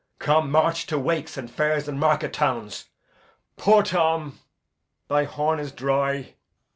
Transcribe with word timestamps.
Come, 0.17 0.49
march 0.49 0.87
to 0.87 0.97
wakes 0.97 1.37
and 1.37 1.47
fairs 1.47 1.87
and 1.87 1.99
market 1.99 2.33
towns. 2.33 2.89
Poor 3.55 3.83
Tom, 3.83 4.39
thy 5.09 5.25
horn 5.25 5.59
is 5.59 5.71
dry. 5.71 6.33